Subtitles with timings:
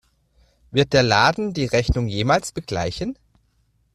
[0.71, 3.19] Wird der Laden die Rechnung jemals begleichen?